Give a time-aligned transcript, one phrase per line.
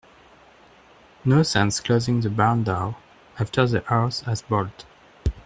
[1.23, 2.95] No sense closing the barn door
[3.37, 4.83] after the horse has bolted.